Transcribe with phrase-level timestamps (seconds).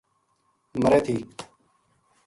[0.81, 1.15] مرے تھی